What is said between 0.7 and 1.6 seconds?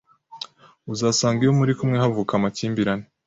Uzasanga iyo